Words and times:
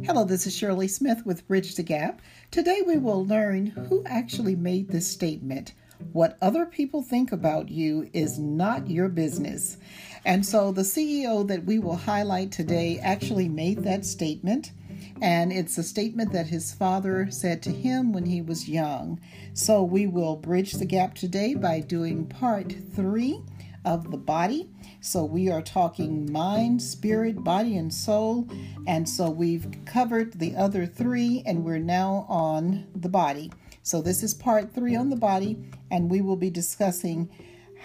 Hello, 0.00 0.24
this 0.24 0.46
is 0.46 0.56
Shirley 0.56 0.88
Smith 0.88 1.24
with 1.24 1.46
Bridge 1.46 1.76
the 1.76 1.82
Gap. 1.82 2.20
Today 2.50 2.82
we 2.84 2.98
will 2.98 3.24
learn 3.24 3.66
who 3.66 4.02
actually 4.04 4.56
made 4.56 4.88
this 4.88 5.06
statement. 5.06 5.74
What 6.12 6.38
other 6.42 6.66
people 6.66 7.02
think 7.02 7.30
about 7.30 7.68
you 7.68 8.10
is 8.12 8.38
not 8.38 8.90
your 8.90 9.08
business. 9.08 9.76
And 10.24 10.44
so 10.44 10.72
the 10.72 10.82
CEO 10.82 11.46
that 11.46 11.64
we 11.64 11.78
will 11.78 11.96
highlight 11.96 12.50
today 12.50 12.98
actually 13.00 13.48
made 13.48 13.84
that 13.84 14.04
statement. 14.04 14.72
And 15.20 15.52
it's 15.52 15.78
a 15.78 15.84
statement 15.84 16.32
that 16.32 16.48
his 16.48 16.72
father 16.72 17.30
said 17.30 17.62
to 17.62 17.70
him 17.70 18.12
when 18.12 18.26
he 18.26 18.42
was 18.42 18.68
young. 18.68 19.20
So 19.54 19.84
we 19.84 20.08
will 20.08 20.36
bridge 20.36 20.72
the 20.72 20.84
gap 20.86 21.14
today 21.14 21.54
by 21.54 21.80
doing 21.80 22.26
part 22.26 22.74
three 22.94 23.40
of 23.84 24.10
the 24.10 24.16
body. 24.16 24.70
So 25.00 25.24
we 25.24 25.50
are 25.50 25.62
talking 25.62 26.30
mind, 26.30 26.80
spirit, 26.80 27.42
body, 27.42 27.76
and 27.76 27.92
soul. 27.92 28.48
And 28.86 29.08
so 29.08 29.30
we've 29.30 29.66
covered 29.84 30.38
the 30.38 30.54
other 30.56 30.86
three, 30.86 31.42
and 31.46 31.64
we're 31.64 31.78
now 31.78 32.26
on 32.28 32.86
the 32.94 33.08
body. 33.08 33.50
So 33.82 34.00
this 34.00 34.22
is 34.22 34.34
part 34.34 34.72
three 34.72 34.94
on 34.94 35.10
the 35.10 35.16
body, 35.16 35.58
and 35.90 36.10
we 36.10 36.20
will 36.20 36.36
be 36.36 36.50
discussing 36.50 37.28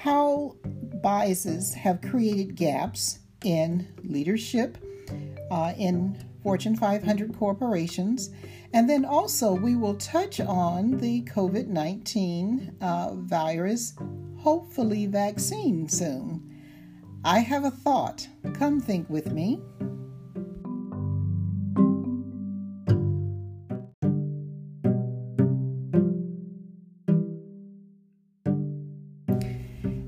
how 0.03 0.55
biases 1.01 1.73
have 1.73 2.01
created 2.01 2.55
gaps 2.55 3.19
in 3.43 3.87
leadership, 4.03 4.77
uh, 5.49 5.73
in 5.77 6.23
Fortune 6.47 6.77
500 6.77 7.37
corporations. 7.37 8.29
And 8.71 8.89
then 8.89 9.03
also, 9.03 9.51
we 9.51 9.75
will 9.75 9.95
touch 9.95 10.39
on 10.39 10.91
the 10.91 11.23
COVID 11.23 11.67
19 11.67 12.77
uh, 12.79 13.15
virus, 13.15 13.93
hopefully, 14.37 15.07
vaccine 15.07 15.89
soon. 15.89 16.41
I 17.25 17.39
have 17.39 17.65
a 17.65 17.69
thought. 17.69 18.29
Come 18.53 18.79
think 18.79 19.09
with 19.09 19.33
me. 19.33 19.59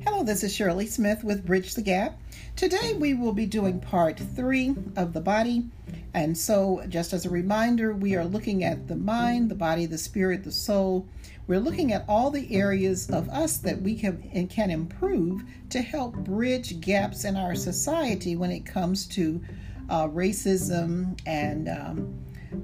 Hello, 0.06 0.24
this 0.24 0.46
is 0.46 0.56
Shirley 0.56 0.86
Smith 0.86 1.22
with 1.26 1.46
Bridge 1.46 1.74
the 1.74 1.82
Gap. 1.82 2.18
Today 2.56 2.94
we 2.94 3.14
will 3.14 3.34
be 3.34 3.46
doing 3.46 3.80
part 3.80 4.18
three 4.18 4.76
of 4.96 5.12
the 5.14 5.22
body. 5.22 5.66
And 6.14 6.38
so, 6.38 6.84
just 6.90 7.14
as 7.14 7.26
a 7.26 7.30
reminder, 7.30 7.94
we 7.94 8.16
are 8.16 8.26
looking 8.26 8.64
at 8.64 8.88
the 8.88 8.96
mind, 8.96 9.50
the 9.50 9.56
body, 9.56 9.86
the 9.86 9.98
spirit, 9.98 10.44
the 10.44 10.52
soul, 10.52 11.08
we're 11.50 11.60
looking 11.60 11.94
at 11.94 12.06
all 12.08 12.30
the 12.30 12.56
areas 12.56 13.10
of 13.10 13.28
us 13.30 13.58
that 13.58 13.82
we 13.82 13.96
can 13.96 14.30
and 14.34 14.48
can 14.48 14.70
improve 14.70 15.42
to 15.72 15.82
help 15.82 16.14
bridge 16.14 16.80
gaps 16.80 17.26
in 17.26 17.36
our 17.36 17.56
society 17.56 18.36
when 18.36 18.52
it 18.52 18.68
comes 18.68 19.08
to 19.08 19.42
uh, 19.90 20.08
racism 20.08 21.20
and 21.26 21.68
um, 21.68 21.98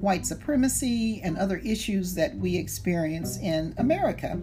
white 0.01 0.23
supremacy 0.23 1.19
and 1.23 1.35
other 1.35 1.57
issues 1.57 2.13
that 2.13 2.35
we 2.37 2.57
experience 2.57 3.39
in 3.39 3.73
America. 3.79 4.39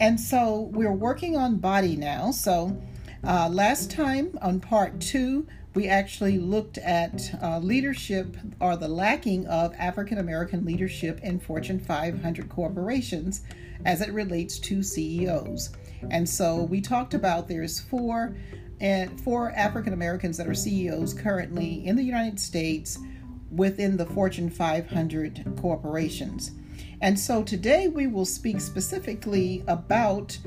And 0.00 0.18
so 0.18 0.68
we're 0.72 0.92
working 0.92 1.36
on 1.36 1.58
body 1.58 1.94
now. 1.94 2.32
So 2.32 2.76
uh, 3.22 3.48
last 3.48 3.88
time 3.88 4.36
on 4.42 4.58
part 4.58 5.00
two, 5.00 5.46
we 5.76 5.88
actually 5.88 6.38
looked 6.38 6.78
at 6.78 7.30
uh, 7.42 7.58
leadership 7.58 8.34
or 8.60 8.76
the 8.76 8.88
lacking 8.88 9.46
of 9.46 9.74
African 9.74 10.16
American 10.16 10.64
leadership 10.64 11.20
in 11.22 11.38
Fortune 11.38 11.78
500 11.78 12.48
corporations 12.48 13.42
as 13.84 14.00
it 14.00 14.10
relates 14.14 14.58
to 14.58 14.82
CEOs. 14.82 15.76
And 16.10 16.26
so 16.26 16.62
we 16.62 16.80
talked 16.80 17.12
about 17.12 17.46
there's 17.46 17.78
four 17.78 18.34
and 18.80 19.20
four 19.20 19.50
African 19.52 19.92
Americans 19.92 20.38
that 20.38 20.46
are 20.46 20.54
CEOs 20.54 21.12
currently 21.12 21.86
in 21.86 21.94
the 21.94 22.02
United 22.02 22.40
States 22.40 22.98
within 23.50 23.98
the 23.98 24.06
Fortune 24.06 24.48
500 24.48 25.56
corporations. 25.60 26.52
And 27.02 27.20
so 27.20 27.42
today 27.42 27.88
we 27.88 28.06
will 28.06 28.24
speak 28.24 28.62
specifically 28.62 29.62
about 29.68 30.38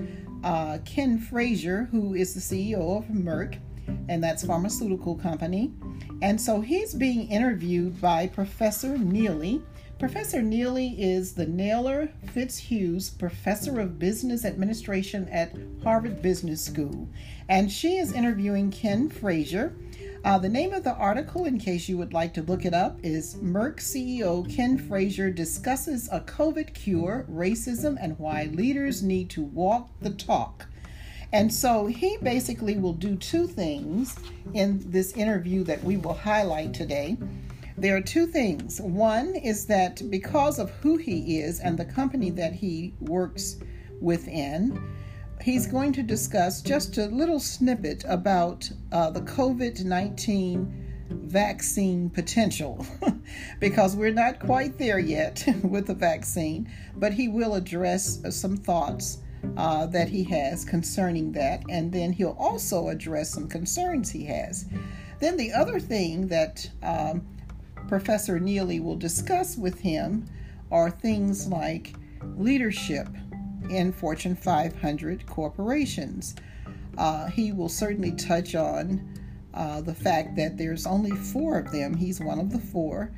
uh, 0.44 0.80
Ken 0.86 1.20
Frazier, 1.20 1.88
who 1.92 2.16
is 2.16 2.34
the 2.34 2.40
CEO 2.40 2.98
of 2.98 3.06
Merck, 3.06 3.60
and 4.08 4.24
that's 4.24 4.46
pharmaceutical 4.46 5.16
company. 5.16 5.74
And 6.22 6.40
so 6.40 6.62
he's 6.62 6.94
being 6.94 7.30
interviewed 7.30 8.00
by 8.02 8.28
Professor 8.28 8.98
Neeley. 8.98 9.62
Professor 10.00 10.42
Neeley 10.42 10.96
is 10.98 11.34
the 11.34 11.46
Naylor 11.46 12.10
Fitzhughes 12.34 13.10
Professor 13.10 13.82
of 13.82 14.00
Business 14.00 14.46
Administration 14.46 15.28
at 15.30 15.54
Harvard 15.84 16.22
Business 16.22 16.64
School. 16.64 17.10
And 17.50 17.72
she 17.72 17.98
is 17.98 18.14
interviewing 18.14 18.72
Ken 18.72 19.10
Frazier. 19.10 19.76
Uh, 20.24 20.38
the 20.38 20.50
name 20.50 20.74
of 20.74 20.84
the 20.84 20.96
article, 20.96 21.46
in 21.46 21.58
case 21.58 21.88
you 21.88 21.98
would 21.98 22.14
like 22.14 22.34
to 22.34 22.44
look 22.44 22.66
it 22.66 22.74
up, 22.74 23.00
is 23.04 23.36
Merck 23.36 23.78
CEO 23.78 24.50
Ken 24.54 24.78
Frazier 24.78 25.30
discusses 25.30 26.10
a 26.12 26.20
COVID 26.20 26.74
cure, 26.74 27.26
racism, 27.30 27.98
and 28.02 28.20
why 28.20 28.50
leaders 28.54 29.02
need 29.02 29.30
to 29.30 29.42
walk 29.42 29.90
the 30.02 30.10
talk. 30.10 30.68
And 31.32 31.54
so 31.54 31.86
he 31.86 32.18
basically 32.24 32.78
will 32.78 32.94
do 32.94 33.16
two 33.16 33.46
things 33.46 34.18
in 34.54 34.80
this 34.90 35.14
interview 35.14 35.64
that 35.66 35.84
we 35.84 35.98
will 35.98 36.16
highlight 36.16 36.74
today. 36.74 37.18
There 37.78 37.96
are 37.96 38.02
two 38.02 38.26
things. 38.26 38.82
One 38.82 39.36
is 39.36 39.66
that 39.68 40.02
because 40.10 40.60
of 40.60 40.72
who 40.72 40.98
he 40.98 41.40
is 41.40 41.60
and 41.60 41.78
the 41.78 41.86
company 41.86 42.30
that 42.32 42.54
he 42.54 42.94
works 43.00 43.58
within, 44.02 44.82
he's 45.42 45.68
going 45.68 45.94
to 45.94 46.04
discuss 46.04 46.62
just 46.62 46.98
a 46.98 47.06
little 47.06 47.40
snippet 47.40 48.04
about 48.08 48.70
uh, 48.92 49.12
the 49.12 49.22
COVID 49.22 49.86
19 49.86 50.86
vaccine 51.10 52.10
potential 52.10 52.86
because 53.60 53.96
we're 53.96 54.12
not 54.12 54.40
quite 54.40 54.78
there 54.78 55.00
yet 55.00 55.44
with 55.64 55.88
the 55.88 55.94
vaccine, 55.94 56.70
but 56.96 57.14
he 57.14 57.28
will 57.28 57.56
address 57.56 58.20
some 58.36 58.58
thoughts 58.58 59.20
uh, 59.58 59.86
that 59.88 60.10
he 60.10 60.24
has 60.24 60.66
concerning 60.66 61.32
that, 61.34 61.64
and 61.70 61.92
then 61.92 62.12
he'll 62.12 62.38
also 62.40 62.90
address 62.90 63.34
some 63.34 63.48
concerns 63.48 64.10
he 64.10 64.26
has. 64.26 64.66
Then 65.20 65.38
the 65.38 65.52
other 65.52 65.80
thing 65.80 66.28
that 66.28 66.70
um, 66.82 67.26
Professor 67.88 68.40
Neeley 68.40 68.82
will 68.82 68.96
discuss 68.96 69.58
with 69.58 69.80
him 69.80 70.26
are 70.72 70.92
things 70.92 71.48
like 71.48 71.94
leadership 72.38 73.08
in 73.70 73.92
Fortune 73.92 74.36
500 74.36 75.26
corporations. 75.26 76.36
Uh, 76.98 77.28
he 77.28 77.52
will 77.52 77.70
certainly 77.70 78.12
touch 78.14 78.56
on 78.56 79.20
uh, 79.54 79.82
the 79.82 79.94
fact 79.94 80.36
that 80.36 80.58
there's 80.58 80.86
only 80.86 81.12
four 81.12 81.58
of 81.58 81.72
them. 81.72 81.96
He's 81.96 82.20
one 82.20 82.40
of 82.40 82.52
the 82.52 82.60
four 82.60 83.12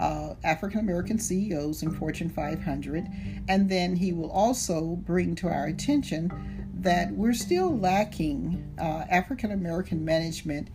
uh, 0.00 0.34
African 0.42 0.80
American 0.80 1.18
CEOs 1.18 1.82
in 1.82 1.90
Fortune 1.92 2.30
500. 2.30 3.06
And 3.48 3.68
then 3.68 3.96
he 3.96 4.12
will 4.12 4.30
also 4.30 4.96
bring 4.96 5.34
to 5.36 5.48
our 5.48 5.66
attention 5.66 6.32
that 6.80 7.12
we're 7.12 7.34
still 7.34 7.76
lacking 7.78 8.74
uh, 8.80 9.04
African 9.10 9.52
American 9.52 10.04
management 10.04 10.70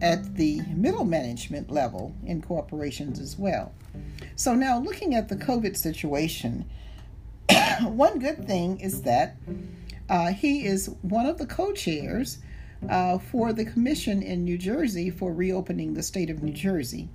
at 0.00 0.34
the 0.34 0.60
middle 0.74 1.04
management 1.04 1.70
level 1.70 2.14
in 2.26 2.42
corporations 2.42 3.20
as 3.20 3.38
well. 3.38 3.72
So, 4.34 4.54
now 4.54 4.80
looking 4.80 5.14
at 5.14 5.28
the 5.28 5.36
COVID 5.36 5.76
situation, 5.76 6.68
one 7.82 8.18
good 8.18 8.46
thing 8.46 8.80
is 8.80 9.02
that 9.02 9.36
uh, 10.08 10.32
he 10.32 10.66
is 10.66 10.88
one 11.02 11.26
of 11.26 11.38
the 11.38 11.46
co 11.46 11.72
chairs 11.72 12.38
uh, 12.88 13.18
for 13.18 13.52
the 13.52 13.64
commission 13.64 14.22
in 14.22 14.44
New 14.44 14.58
Jersey 14.58 15.10
for 15.10 15.32
reopening 15.32 15.94
the 15.94 16.02
state 16.02 16.30
of 16.30 16.42
New 16.42 16.52
Jersey. 16.52 17.08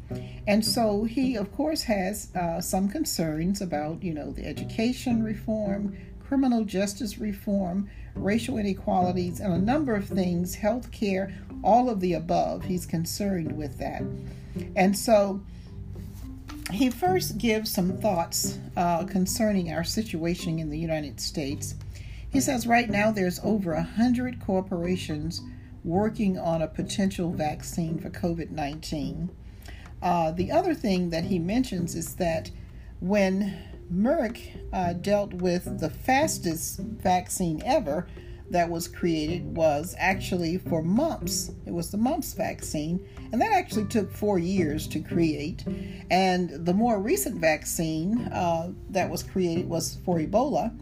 And 0.48 0.66
so 0.66 1.04
he, 1.04 1.36
of 1.36 1.52
course, 1.52 1.84
has 1.84 2.34
uh, 2.36 2.62
some 2.62 2.90
concerns 2.90 3.62
about, 3.62 4.04
you 4.04 4.14
know, 4.14 4.32
the 4.32 4.46
education 4.46 5.24
reform, 5.24 5.96
criminal 6.28 6.64
justice 6.64 7.20
reform, 7.20 7.90
racial 8.16 8.58
inequalities, 8.58 9.40
and 9.40 9.54
a 9.54 9.58
number 9.58 9.96
of 9.96 10.06
things, 10.06 10.56
health 10.56 10.92
care, 10.92 11.34
all 11.64 11.90
of 11.90 12.00
the 12.00 12.14
above. 12.14 12.64
He's 12.64 12.86
concerned 12.86 13.58
with 13.58 13.78
that. 13.80 14.04
And 14.76 14.98
so 14.98 15.42
he 16.72 16.90
first 16.90 17.38
gives 17.38 17.72
some 17.72 17.98
thoughts 17.98 18.60
uh, 18.78 19.06
concerning 19.06 19.72
our 19.72 19.84
situation 19.84 20.60
in 20.60 20.70
the 20.70 20.78
United 20.78 21.20
States. 21.20 21.76
He 22.32 22.40
says 22.40 22.68
right 22.68 22.90
now 22.90 23.12
there's 23.12 23.40
over 23.44 23.74
a 23.74 23.84
hundred 23.84 24.40
corporations 24.40 25.42
working 25.84 26.38
on 26.38 26.62
a 26.62 26.68
potential 26.68 27.32
vaccine 27.32 27.98
for 27.98 28.10
COVID 28.10 28.52
19. 28.52 29.30
Uh, 30.02 30.32
the 30.32 30.52
other 30.52 30.74
thing 30.74 31.10
that 31.10 31.26
he 31.26 31.40
mentions 31.40 31.96
is 31.96 32.16
that 32.16 32.52
when 33.00 33.58
Merck 33.92 34.40
uh, 34.72 34.94
dealt 34.94 35.34
with 35.34 35.80
the 35.80 35.90
fastest 35.90 36.80
vaccine 36.80 37.62
ever 37.66 38.08
that 38.52 38.70
was 38.70 38.88
created 38.88 39.56
was 39.56 39.96
actually 39.98 40.58
for 40.58 40.82
mumps. 40.82 41.52
It 41.66 41.74
was 41.74 41.92
the 41.92 41.98
mumps 41.98 42.34
vaccine, 42.34 43.06
and 43.32 43.42
that 43.42 43.52
actually 43.52 43.86
took 43.86 44.12
four 44.12 44.40
years 44.40 44.88
to 44.88 45.00
create. 45.00 45.64
And 46.10 46.50
the 46.50 46.74
more 46.74 47.00
recent 47.00 47.40
vaccine 47.40 48.28
uh, 48.32 48.72
that 48.90 49.10
was 49.10 49.24
created 49.24 49.70
was 49.70 49.98
for 50.04 50.20
Ebola, 50.20 50.76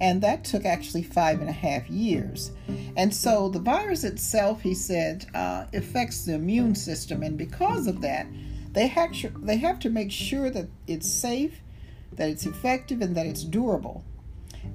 and 0.00 0.22
that 0.22 0.44
took 0.44 0.64
actually 0.64 1.02
five 1.02 1.40
and 1.40 1.48
a 1.48 1.52
half 1.52 1.88
years. 1.88 2.52
And 2.96 3.14
so 3.14 3.48
the 3.48 3.58
virus 3.58 4.04
itself, 4.04 4.62
he 4.62 4.74
said, 4.74 5.26
uh, 5.34 5.66
affects 5.72 6.24
the 6.24 6.34
immune 6.34 6.74
system, 6.74 7.22
and 7.22 7.36
because 7.36 7.86
of 7.86 8.00
that, 8.02 8.26
they 8.72 8.86
have, 8.86 9.12
they 9.44 9.56
have 9.56 9.78
to 9.80 9.90
make 9.90 10.12
sure 10.12 10.50
that 10.50 10.68
it's 10.86 11.10
safe, 11.10 11.60
that 12.12 12.28
it's 12.28 12.46
effective, 12.46 13.00
and 13.00 13.16
that 13.16 13.26
it's 13.26 13.42
durable. 13.42 14.04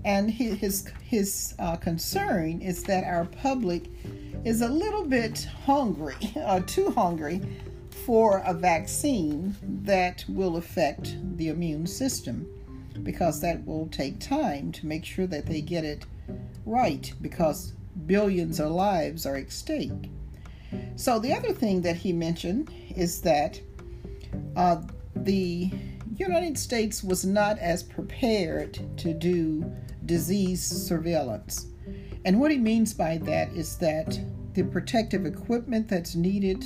And 0.03 0.29
his, 0.29 0.89
his 1.03 1.55
uh, 1.59 1.77
concern 1.77 2.61
is 2.61 2.83
that 2.83 3.03
our 3.05 3.25
public 3.25 3.89
is 4.43 4.61
a 4.61 4.67
little 4.67 5.05
bit 5.05 5.47
hungry, 5.65 6.15
uh, 6.35 6.61
too 6.65 6.89
hungry, 6.91 7.41
for 8.05 8.39
a 8.45 8.53
vaccine 8.53 9.55
that 9.61 10.25
will 10.27 10.57
affect 10.57 11.15
the 11.37 11.47
immune 11.47 11.87
system 11.87 12.45
because 13.01 13.41
that 13.41 13.65
will 13.65 13.87
take 13.87 14.19
time 14.19 14.71
to 14.73 14.85
make 14.85 15.05
sure 15.05 15.27
that 15.27 15.45
they 15.45 15.61
get 15.61 15.83
it 15.83 16.05
right 16.65 17.13
because 17.21 17.73
billions 18.05 18.59
of 18.59 18.71
lives 18.71 19.25
are 19.25 19.35
at 19.35 19.51
stake. 19.51 20.09
So, 20.95 21.19
the 21.19 21.33
other 21.33 21.53
thing 21.53 21.81
that 21.81 21.95
he 21.95 22.13
mentioned 22.13 22.71
is 22.95 23.21
that 23.21 23.59
uh, 24.55 24.81
the 25.15 25.71
United 26.17 26.57
States 26.57 27.03
was 27.03 27.25
not 27.25 27.57
as 27.59 27.83
prepared 27.83 28.79
to 28.97 29.13
do 29.13 29.71
disease 30.05 30.63
surveillance. 30.63 31.67
And 32.25 32.39
what 32.39 32.51
he 32.51 32.57
means 32.57 32.93
by 32.93 33.17
that 33.19 33.51
is 33.53 33.77
that 33.77 34.19
the 34.53 34.63
protective 34.63 35.25
equipment 35.25 35.87
that's 35.87 36.15
needed 36.15 36.63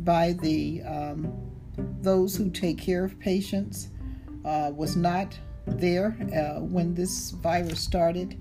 by 0.00 0.32
the 0.34 0.82
um, 0.82 1.32
those 2.00 2.36
who 2.36 2.50
take 2.50 2.78
care 2.78 3.04
of 3.04 3.18
patients 3.18 3.88
uh, 4.44 4.70
was 4.74 4.96
not 4.96 5.38
there 5.66 6.16
uh, 6.34 6.60
when 6.60 6.94
this 6.94 7.30
virus 7.32 7.80
started. 7.80 8.40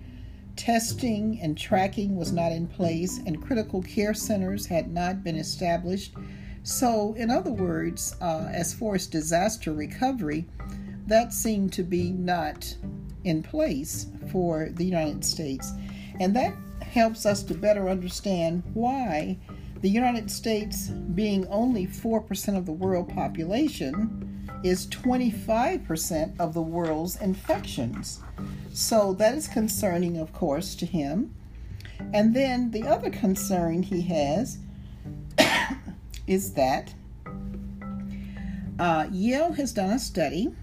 Testing 0.55 1.39
and 1.41 1.57
tracking 1.57 2.15
was 2.15 2.31
not 2.31 2.51
in 2.51 2.67
place, 2.67 3.19
and 3.25 3.45
critical 3.45 3.81
care 3.81 4.13
centers 4.13 4.65
had 4.65 4.93
not 4.93 5.23
been 5.23 5.35
established. 5.35 6.13
So, 6.63 7.13
in 7.15 7.29
other 7.29 7.51
words, 7.51 8.15
uh, 8.21 8.47
as 8.51 8.73
far 8.73 8.95
as 8.95 9.05
disaster 9.05 9.73
recovery, 9.73 10.45
that 11.07 11.33
seemed 11.33 11.73
to 11.73 11.83
be 11.83 12.11
not 12.11 12.75
in 13.23 13.43
place 13.43 14.07
for 14.31 14.69
the 14.71 14.85
United 14.85 15.25
States. 15.25 15.71
And 16.19 16.35
that 16.35 16.55
helps 16.81 17.25
us 17.25 17.43
to 17.43 17.53
better 17.53 17.89
understand 17.89 18.63
why 18.73 19.37
the 19.81 19.89
United 19.89 20.31
States, 20.31 20.87
being 20.87 21.45
only 21.47 21.85
4% 21.85 22.57
of 22.57 22.65
the 22.65 22.71
world 22.71 23.09
population, 23.09 24.34
is 24.63 24.87
25% 24.87 26.39
of 26.39 26.53
the 26.53 26.61
world's 26.61 27.15
infections. 27.17 28.21
So 28.73 29.13
that 29.13 29.35
is 29.35 29.47
concerning, 29.47 30.17
of 30.17 30.33
course, 30.33 30.75
to 30.75 30.85
him. 30.85 31.33
And 32.13 32.35
then 32.35 32.71
the 32.71 32.83
other 32.83 33.09
concern 33.09 33.83
he 33.83 34.01
has 34.01 34.59
is 36.27 36.53
that 36.53 36.93
uh, 38.77 39.07
Yale 39.11 39.53
has 39.53 39.71
done 39.71 39.91
a 39.91 39.99
study, 39.99 40.53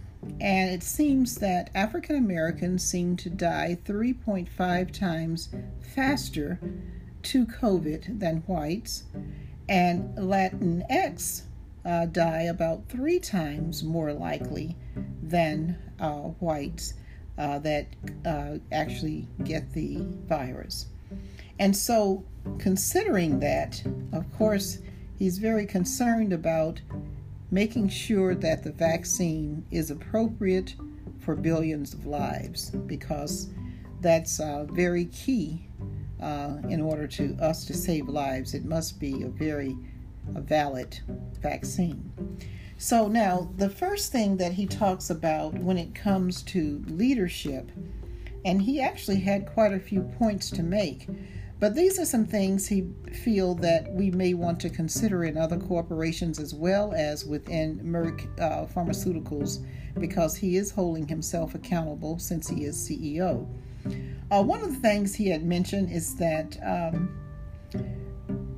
and 0.40 0.70
it 0.70 0.82
seems 0.82 1.36
that 1.36 1.70
African 1.74 2.16
Americans 2.16 2.84
seem 2.84 3.16
to 3.16 3.30
die 3.30 3.78
3.5 3.84 4.92
times 4.92 5.48
faster 5.94 6.60
to 7.22 7.46
COVID 7.46 8.18
than 8.18 8.42
whites, 8.46 9.04
and 9.68 10.14
Latinx 10.18 11.42
uh, 11.84 12.06
die 12.06 12.42
about 12.42 12.88
three 12.88 13.18
times 13.18 13.82
more 13.82 14.12
likely 14.12 14.76
than 15.22 15.76
uh, 16.00 16.30
whites 16.40 16.94
uh, 17.38 17.58
that 17.60 17.86
uh, 18.26 18.58
actually 18.70 19.26
get 19.44 19.72
the 19.72 19.98
virus. 20.28 20.86
And 21.58 21.76
so, 21.76 22.24
considering 22.58 23.40
that, 23.40 23.82
of 24.12 24.30
course, 24.36 24.78
he's 25.18 25.38
very 25.38 25.66
concerned 25.66 26.32
about 26.32 26.80
making 27.50 27.88
sure 27.88 28.34
that 28.34 28.64
the 28.64 28.72
vaccine 28.72 29.64
is 29.70 29.90
appropriate 29.90 30.74
for 31.18 31.36
billions 31.36 31.94
of 31.94 32.06
lives 32.06 32.70
because 32.70 33.50
that's 34.00 34.40
uh, 34.40 34.64
very 34.70 35.04
key 35.06 35.68
uh, 36.20 36.56
in 36.68 36.80
order 36.80 37.06
to 37.06 37.36
us 37.40 37.64
to 37.66 37.74
save 37.74 38.08
lives. 38.08 38.54
It 38.54 38.64
must 38.64 38.98
be 38.98 39.22
a 39.22 39.28
very 39.28 39.76
a 40.34 40.40
valid 40.40 41.00
vaccine. 41.40 42.12
So, 42.78 43.06
now 43.06 43.52
the 43.56 43.70
first 43.70 44.10
thing 44.10 44.36
that 44.38 44.52
he 44.52 44.66
talks 44.66 45.10
about 45.10 45.54
when 45.54 45.78
it 45.78 45.94
comes 45.94 46.42
to 46.44 46.82
leadership, 46.88 47.70
and 48.44 48.60
he 48.60 48.80
actually 48.80 49.20
had 49.20 49.46
quite 49.46 49.72
a 49.72 49.78
few 49.78 50.02
points 50.18 50.50
to 50.50 50.62
make, 50.62 51.06
but 51.60 51.76
these 51.76 52.00
are 52.00 52.04
some 52.04 52.26
things 52.26 52.66
he 52.66 52.88
feel 53.12 53.54
that 53.54 53.92
we 53.92 54.10
may 54.10 54.34
want 54.34 54.58
to 54.60 54.68
consider 54.68 55.22
in 55.22 55.36
other 55.36 55.58
corporations 55.58 56.40
as 56.40 56.52
well 56.52 56.92
as 56.92 57.24
within 57.24 57.78
Merck 57.84 58.26
uh, 58.40 58.66
Pharmaceuticals, 58.66 59.64
because 60.00 60.34
he 60.34 60.56
is 60.56 60.72
holding 60.72 61.06
himself 61.06 61.54
accountable 61.54 62.18
since 62.18 62.48
he 62.48 62.64
is 62.64 62.76
CEO. 62.76 63.46
Uh, 64.32 64.42
one 64.42 64.60
of 64.60 64.72
the 64.72 64.80
things 64.80 65.14
he 65.14 65.28
had 65.28 65.44
mentioned 65.44 65.88
is 65.92 66.16
that 66.16 66.58
um, 66.66 67.16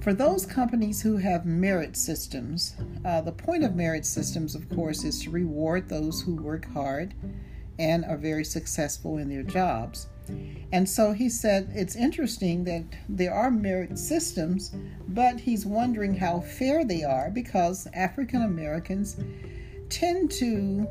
for 0.05 0.13
those 0.13 0.45
companies 0.45 1.01
who 1.01 1.17
have 1.17 1.47
merit 1.47 1.97
systems, 1.97 2.77
uh, 3.07 3.23
the 3.23 3.33
point 3.33 3.65
of 3.65 3.75
merit 3.75 4.05
systems, 4.05 4.55
of 4.55 4.69
course, 4.69 5.03
is 5.03 5.23
to 5.23 5.31
reward 5.31 5.89
those 5.89 6.21
who 6.21 6.37
work 6.37 6.71
hard 6.75 7.15
and 7.79 8.05
are 8.05 8.19
very 8.19 8.45
successful 8.45 9.17
in 9.17 9.31
their 9.31 9.43
jobs. 9.43 10.09
And 10.73 10.87
so 10.87 11.13
he 11.13 11.31
said 11.31 11.73
it's 11.75 11.97
interesting 11.97 12.65
that 12.65 12.85
there 13.09 13.33
are 13.33 13.51
merit 13.51 13.99
systems, 13.99 14.75
but 15.09 15.41
he's 15.41 15.65
wondering 15.65 16.15
how 16.15 16.41
fair 16.41 16.85
they 16.85 17.03
are 17.03 17.31
because 17.31 17.89
African 17.95 18.43
Americans 18.43 19.17
tend 19.89 20.31
to 20.33 20.87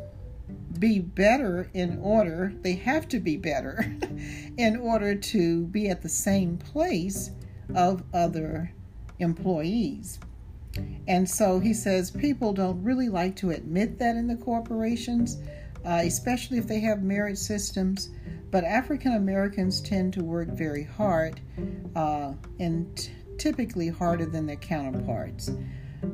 be 0.79 0.97
better 0.97 1.69
in 1.75 1.99
order, 2.01 2.51
they 2.63 2.73
have 2.73 3.07
to 3.09 3.19
be 3.19 3.37
better 3.37 3.95
in 4.57 4.75
order 4.77 5.13
to 5.13 5.67
be 5.67 5.87
at 5.87 6.01
the 6.01 6.09
same 6.09 6.57
place 6.57 7.29
of 7.75 8.01
other 8.11 8.71
employees. 9.19 10.19
And 11.07 11.29
so 11.29 11.59
he 11.59 11.73
says 11.73 12.09
people 12.09 12.53
don't 12.53 12.81
really 12.83 13.09
like 13.09 13.35
to 13.37 13.51
admit 13.51 13.99
that 13.99 14.15
in 14.15 14.27
the 14.27 14.35
corporations, 14.35 15.37
uh, 15.85 16.01
especially 16.03 16.57
if 16.57 16.67
they 16.67 16.79
have 16.79 17.03
merit 17.03 17.37
systems. 17.37 18.09
But 18.49 18.63
African 18.63 19.13
Americans 19.13 19.81
tend 19.81 20.13
to 20.13 20.23
work 20.23 20.49
very 20.49 20.83
hard 20.83 21.41
uh, 21.95 22.33
and 22.59 22.95
t- 22.97 23.11
typically 23.37 23.89
harder 23.89 24.25
than 24.25 24.45
their 24.45 24.55
counterparts 24.55 25.51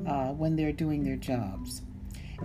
uh, 0.08 0.30
when 0.30 0.56
they're 0.56 0.72
doing 0.72 1.04
their 1.04 1.18
jobs. 1.18 1.82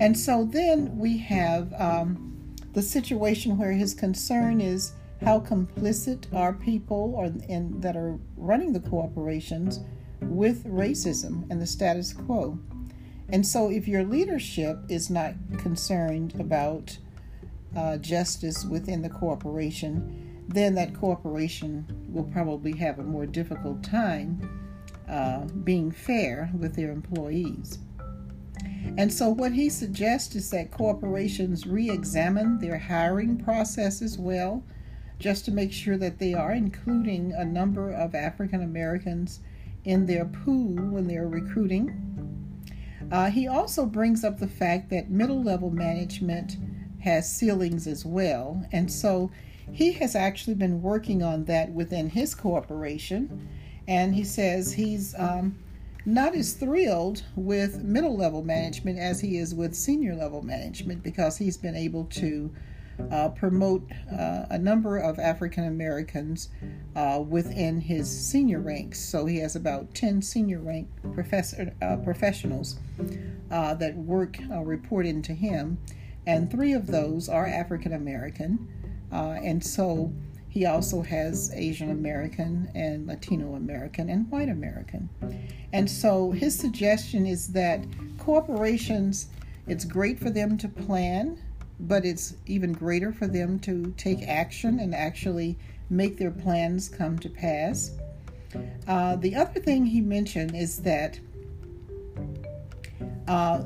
And 0.00 0.18
so 0.18 0.44
then 0.44 0.98
we 0.98 1.18
have 1.18 1.72
um, 1.80 2.54
the 2.72 2.82
situation 2.82 3.56
where 3.56 3.72
his 3.72 3.94
concern 3.94 4.60
is 4.60 4.92
how 5.24 5.40
complicit 5.40 6.32
are 6.34 6.52
people 6.52 7.14
or 7.16 7.26
in, 7.48 7.80
that 7.80 7.96
are 7.96 8.18
running 8.36 8.72
the 8.72 8.80
corporations 8.80 9.80
with 10.28 10.64
racism 10.64 11.48
and 11.50 11.60
the 11.60 11.66
status 11.66 12.12
quo. 12.12 12.58
And 13.28 13.46
so, 13.46 13.70
if 13.70 13.88
your 13.88 14.04
leadership 14.04 14.78
is 14.88 15.10
not 15.10 15.34
concerned 15.58 16.38
about 16.38 16.98
uh, 17.76 17.96
justice 17.98 18.64
within 18.64 19.02
the 19.02 19.08
corporation, 19.08 20.44
then 20.48 20.74
that 20.74 20.94
corporation 20.94 21.86
will 22.08 22.24
probably 22.24 22.76
have 22.76 22.98
a 22.98 23.02
more 23.02 23.26
difficult 23.26 23.82
time 23.82 24.62
uh, 25.08 25.44
being 25.64 25.90
fair 25.90 26.50
with 26.58 26.76
their 26.76 26.90
employees. 26.90 27.78
And 28.98 29.12
so, 29.12 29.30
what 29.30 29.52
he 29.52 29.70
suggests 29.70 30.34
is 30.34 30.50
that 30.50 30.70
corporations 30.70 31.66
re 31.66 31.90
examine 31.90 32.58
their 32.58 32.78
hiring 32.78 33.38
process 33.38 34.02
as 34.02 34.18
well, 34.18 34.62
just 35.18 35.44
to 35.46 35.50
make 35.50 35.72
sure 35.72 35.96
that 35.96 36.18
they 36.18 36.34
are 36.34 36.52
including 36.52 37.32
a 37.32 37.44
number 37.44 37.90
of 37.90 38.14
African 38.14 38.62
Americans 38.62 39.40
in 39.84 40.06
their 40.06 40.24
pool 40.24 40.74
when 40.74 41.06
they're 41.06 41.28
recruiting. 41.28 42.00
Uh, 43.12 43.30
he 43.30 43.46
also 43.46 43.84
brings 43.84 44.24
up 44.24 44.38
the 44.38 44.48
fact 44.48 44.90
that 44.90 45.10
middle 45.10 45.42
level 45.42 45.70
management 45.70 46.56
has 47.00 47.30
ceilings 47.30 47.86
as 47.86 48.04
well, 48.04 48.66
and 48.72 48.90
so 48.90 49.30
he 49.72 49.92
has 49.92 50.14
actually 50.14 50.54
been 50.54 50.82
working 50.82 51.22
on 51.22 51.44
that 51.44 51.70
within 51.70 52.08
his 52.10 52.34
corporation. 52.34 53.48
And 53.86 54.14
he 54.14 54.24
says 54.24 54.72
he's 54.72 55.14
um, 55.18 55.58
not 56.06 56.34
as 56.34 56.54
thrilled 56.54 57.22
with 57.36 57.82
middle 57.82 58.16
level 58.16 58.42
management 58.42 58.98
as 58.98 59.20
he 59.20 59.38
is 59.38 59.54
with 59.54 59.74
senior 59.74 60.14
level 60.14 60.42
management 60.42 61.02
because 61.02 61.36
he's 61.36 61.56
been 61.56 61.76
able 61.76 62.04
to 62.04 62.54
uh, 63.10 63.28
promote 63.30 63.90
uh, 64.12 64.46
a 64.50 64.58
number 64.58 64.98
of 64.98 65.18
African 65.18 65.64
Americans 65.64 66.48
uh, 66.96 67.22
within 67.26 67.80
his 67.80 68.08
senior 68.08 68.60
ranks. 68.60 69.00
So 69.00 69.26
he 69.26 69.38
has 69.38 69.56
about 69.56 69.94
10 69.94 70.22
senior 70.22 70.60
rank 70.60 70.88
professor, 71.12 71.74
uh, 71.82 71.96
professionals 71.96 72.78
uh, 73.50 73.74
that 73.74 73.96
work, 73.96 74.38
uh, 74.50 74.60
report 74.60 75.06
into 75.06 75.32
him, 75.32 75.78
and 76.26 76.50
three 76.50 76.72
of 76.72 76.86
those 76.86 77.28
are 77.28 77.46
African 77.46 77.92
American. 77.92 78.68
and 79.10 79.62
so 79.62 80.12
he 80.54 80.66
also 80.66 81.02
has 81.02 81.50
Asian 81.52 81.90
American 81.90 82.70
and 82.76 83.08
Latino 83.08 83.56
American 83.56 84.08
and 84.08 84.30
white 84.30 84.48
American. 84.48 85.08
And 85.72 85.90
so 85.90 86.30
his 86.30 86.56
suggestion 86.56 87.26
is 87.26 87.48
that 87.48 87.84
corporations 88.18 89.26
It's 89.66 89.84
great 89.84 90.18
for 90.18 90.30
them 90.30 90.58
to 90.58 90.68
plan, 90.68 91.38
but 91.80 92.04
it's 92.04 92.34
even 92.46 92.72
greater 92.72 93.12
for 93.12 93.26
them 93.26 93.58
to 93.60 93.92
take 93.96 94.22
action 94.28 94.78
and 94.78 94.94
actually 94.94 95.58
make 95.90 96.18
their 96.18 96.30
plans 96.30 96.88
come 96.88 97.18
to 97.18 97.28
pass. 97.28 97.90
Uh, 98.86 99.16
the 99.16 99.34
other 99.34 99.60
thing 99.60 99.84
he 99.84 100.00
mentioned 100.00 100.54
is 100.54 100.78
that 100.78 101.18
uh, 103.26 103.64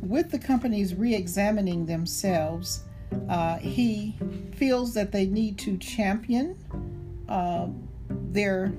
with 0.00 0.30
the 0.30 0.38
companies 0.38 0.94
re 0.94 1.14
examining 1.14 1.86
themselves, 1.86 2.84
uh, 3.28 3.56
he 3.58 4.16
feels 4.54 4.94
that 4.94 5.12
they 5.12 5.26
need 5.26 5.58
to 5.58 5.76
champion 5.78 6.56
uh, 7.28 7.68
their 8.08 8.72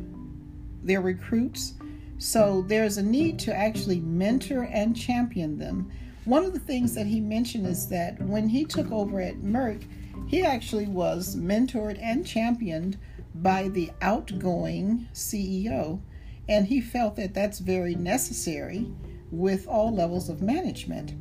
their 0.84 1.02
recruits. 1.02 1.74
So 2.18 2.64
there's 2.68 2.98
a 2.98 3.04
need 3.04 3.40
to 3.40 3.56
actually 3.56 4.00
mentor 4.00 4.64
and 4.64 4.96
champion 4.96 5.58
them. 5.58 5.92
One 6.26 6.46
of 6.46 6.54
the 6.54 6.60
things 6.60 6.94
that 6.96 7.08
he 7.08 7.20
mentioned 7.20 7.66
is 7.66 7.88
that 7.90 8.22
when 8.22 8.50
he 8.50 8.64
took 8.64 8.92
over 8.92 9.20
at 9.20 9.42
Merck, 9.42 9.84
he 10.28 10.44
actually 10.44 10.88
was 10.88 11.36
mentored 11.36 11.98
and 12.02 12.26
championed 12.26 12.98
by 13.34 13.70
the 13.70 13.92
outgoing 14.02 15.08
CEO, 15.14 16.00
and 16.48 16.68
he 16.68 16.80
felt 16.80 17.16
that 17.16 17.34
that's 17.34 17.60
very 17.60 17.96
necessary 17.96 18.88
with 19.32 19.68
all 19.68 19.94
levels 19.94 20.30
of 20.30 20.42
management. 20.42 21.14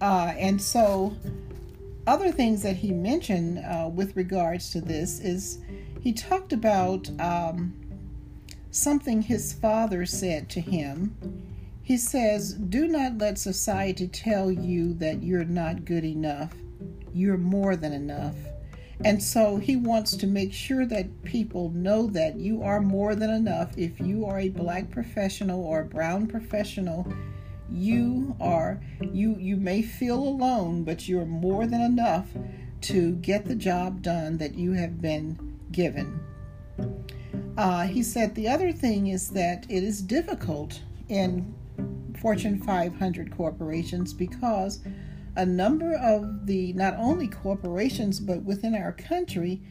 Uh, 0.00 0.32
and 0.38 0.60
so, 0.60 1.16
other 2.06 2.30
things 2.30 2.62
that 2.62 2.76
he 2.76 2.92
mentioned 2.92 3.58
uh, 3.58 3.88
with 3.88 4.16
regards 4.16 4.70
to 4.70 4.80
this 4.80 5.20
is 5.20 5.58
he 6.00 6.12
talked 6.12 6.52
about 6.52 7.08
um, 7.20 7.74
something 8.70 9.22
his 9.22 9.52
father 9.52 10.04
said 10.06 10.48
to 10.50 10.60
him. 10.60 11.16
He 11.84 11.98
says, 11.98 12.54
Do 12.54 12.88
not 12.88 13.18
let 13.18 13.36
society 13.36 14.08
tell 14.08 14.50
you 14.50 14.94
that 14.94 15.22
you're 15.22 15.44
not 15.44 15.84
good 15.84 16.02
enough. 16.02 16.54
You're 17.12 17.36
more 17.36 17.76
than 17.76 17.92
enough. 17.92 18.36
And 19.04 19.22
so 19.22 19.58
he 19.58 19.76
wants 19.76 20.16
to 20.16 20.26
make 20.26 20.54
sure 20.54 20.86
that 20.86 21.24
people 21.24 21.68
know 21.70 22.06
that 22.06 22.36
you 22.36 22.62
are 22.62 22.80
more 22.80 23.14
than 23.14 23.28
enough. 23.28 23.76
If 23.76 24.00
you 24.00 24.24
are 24.24 24.40
a 24.40 24.48
black 24.48 24.90
professional 24.90 25.62
or 25.62 25.80
a 25.80 25.84
brown 25.84 26.26
professional, 26.26 27.06
you 27.70 28.34
are 28.40 28.80
you 29.00 29.36
you 29.38 29.56
may 29.56 29.82
feel 29.82 30.18
alone, 30.18 30.84
but 30.84 31.06
you're 31.06 31.26
more 31.26 31.66
than 31.66 31.82
enough 31.82 32.28
to 32.82 33.12
get 33.16 33.44
the 33.44 33.54
job 33.54 34.00
done 34.00 34.38
that 34.38 34.54
you 34.54 34.72
have 34.72 35.02
been 35.02 35.58
given. 35.70 36.18
Uh, 37.58 37.82
he 37.82 38.02
said 38.02 38.34
the 38.34 38.48
other 38.48 38.72
thing 38.72 39.08
is 39.08 39.28
that 39.30 39.66
it 39.68 39.82
is 39.82 40.00
difficult 40.00 40.80
in 41.08 41.54
Fortune 42.18 42.60
500 42.60 43.36
corporations 43.36 44.12
because 44.12 44.80
a 45.36 45.44
number 45.44 45.94
of 45.94 46.46
the 46.46 46.72
not 46.74 46.94
only 46.96 47.28
corporations 47.28 48.20
but 48.20 48.42
within 48.42 48.74
our 48.74 48.92
country, 48.92 49.62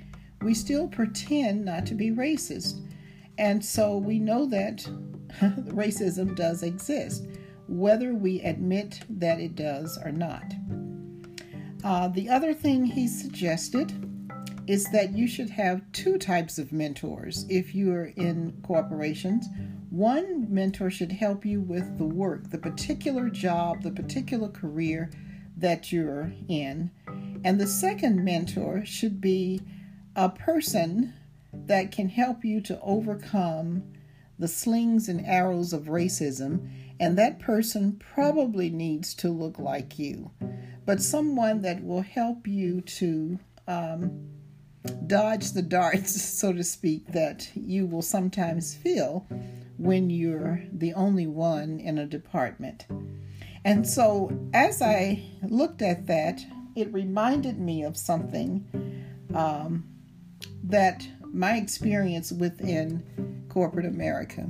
we 0.42 0.54
still 0.54 0.88
pretend 0.88 1.66
not 1.66 1.86
to 1.88 1.96
be 1.96 2.12
racist. 2.12 2.82
And 3.38 3.64
so 3.64 3.98
we 3.98 4.20
know 4.20 4.46
that 4.48 4.78
racism 5.42 6.36
does 6.36 6.64
exist, 6.64 7.28
whether 7.68 8.14
we 8.14 8.42
admit 8.42 9.02
that 9.10 9.40
it 9.40 9.56
does 9.56 9.98
or 10.04 10.12
not. 10.12 10.54
Uh, 11.84 12.08
the 12.08 12.30
other 12.30 12.54
thing 12.54 12.86
he 12.86 13.08
suggested 13.08 13.92
is 14.68 14.90
that 14.92 15.14
you 15.14 15.28
should 15.28 15.50
have 15.50 15.82
two 15.92 16.18
types 16.18 16.58
of 16.58 16.72
mentors 16.72 17.46
if 17.50 17.76
you 17.76 17.92
are 17.92 18.06
in 18.16 18.54
corporations. 18.64 19.46
One 19.94 20.52
mentor 20.52 20.90
should 20.90 21.12
help 21.12 21.46
you 21.46 21.62
with 21.62 22.00
the 22.00 22.04
work, 22.04 22.50
the 22.50 22.58
particular 22.58 23.30
job, 23.30 23.84
the 23.84 23.92
particular 23.92 24.50
career 24.50 25.12
that 25.56 25.92
you're 25.92 26.34
in. 26.48 26.90
And 27.44 27.62
the 27.62 27.68
second 27.68 28.26
mentor 28.26 28.86
should 28.86 29.22
be 29.22 29.62
a 30.16 30.30
person 30.30 31.14
that 31.54 31.92
can 31.92 32.10
help 32.10 32.44
you 32.44 32.60
to 32.62 32.82
overcome 32.82 33.84
the 34.40 34.48
slings 34.48 35.10
and 35.10 35.24
arrows 35.28 35.74
of 35.74 35.84
racism. 35.84 36.72
And 37.00 37.16
that 37.20 37.38
person 37.40 38.02
probably 38.16 38.72
needs 38.72 39.14
to 39.18 39.30
look 39.30 39.60
like 39.60 40.00
you, 40.00 40.32
but 40.88 41.04
someone 41.04 41.62
that 41.62 41.84
will 41.84 42.02
help 42.02 42.48
you 42.48 42.82
to 42.82 43.38
um, 43.68 44.28
dodge 45.06 45.52
the 45.52 45.62
darts, 45.62 46.20
so 46.40 46.52
to 46.52 46.64
speak, 46.64 47.12
that 47.12 47.48
you 47.54 47.86
will 47.86 48.02
sometimes 48.02 48.74
feel 48.74 49.28
when 49.84 50.10
you're 50.10 50.62
the 50.72 50.94
only 50.94 51.28
one 51.28 51.78
in 51.78 51.98
a 51.98 52.06
department. 52.06 52.86
And 53.66 53.88
so, 53.88 54.32
as 54.54 54.82
I 54.82 55.24
looked 55.44 55.82
at 55.82 56.08
that, 56.08 56.42
it 56.76 56.92
reminded 56.94 57.60
me 57.60 57.84
of 57.84 57.98
something 57.98 58.66
um, 59.36 59.84
that 60.64 61.06
my 61.22 61.58
experience 61.58 62.32
within 62.32 63.46
corporate 63.50 63.86
America. 63.86 64.50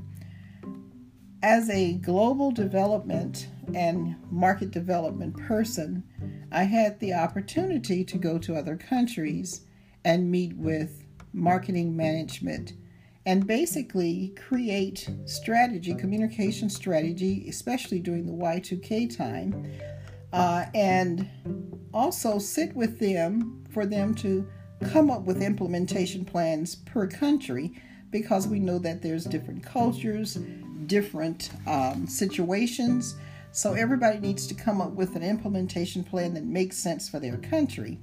As 1.41 1.69
a 1.69 1.93
global 1.93 2.51
development 2.51 3.47
and 3.73 4.15
market 4.31 4.69
development 4.69 5.35
person, 5.35 6.03
I 6.51 6.63
had 6.63 6.99
the 6.99 7.13
opportunity 7.13 8.03
to 8.05 8.17
go 8.17 8.37
to 8.37 8.55
other 8.55 8.77
countries 8.77 9.65
and 10.05 10.29
meet 10.29 10.55
with 10.55 11.03
marketing 11.33 11.97
management 11.97 12.73
and 13.25 13.47
basically 13.47 14.33
create 14.47 15.09
strategy, 15.25 15.93
communication 15.95 16.69
strategy, 16.69 17.45
especially 17.47 17.99
during 17.99 18.25
the 18.25 18.33
Y2K 18.33 19.15
time, 19.15 19.71
uh, 20.33 20.65
and 20.73 21.29
also 21.93 22.37
sit 22.37 22.75
with 22.75 22.99
them 22.99 23.63
for 23.71 23.85
them 23.85 24.13
to 24.15 24.47
come 24.83 25.09
up 25.09 25.23
with 25.23 25.41
implementation 25.41 26.25
plans 26.25 26.75
per 26.75 27.07
country 27.07 27.71
because 28.11 28.47
we 28.47 28.59
know 28.59 28.77
that 28.77 29.01
there's 29.01 29.25
different 29.25 29.63
cultures, 29.63 30.37
different 30.85 31.49
um, 31.65 32.05
situations. 32.07 33.15
So 33.51 33.73
everybody 33.73 34.19
needs 34.19 34.47
to 34.47 34.53
come 34.53 34.81
up 34.81 34.91
with 34.91 35.15
an 35.15 35.23
implementation 35.23 36.03
plan 36.03 36.33
that 36.33 36.43
makes 36.43 36.77
sense 36.77 37.07
for 37.07 37.19
their 37.19 37.37
country. 37.37 37.99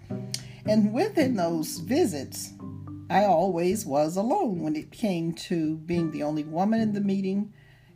And 0.66 0.92
within 0.92 1.34
those 1.34 1.78
visits, 1.78 2.52
I 3.10 3.24
always 3.24 3.84
was 3.84 4.16
alone 4.16 4.60
when 4.60 4.76
it 4.76 4.92
came 4.92 5.32
to 5.34 5.76
being 5.78 6.12
the 6.12 6.22
only 6.22 6.44
woman 6.44 6.80
in 6.80 6.92
the 6.92 7.00
meeting, 7.00 7.52